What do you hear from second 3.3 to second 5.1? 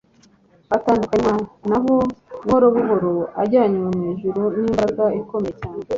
ajyanywe mu ijuru n'imbaraga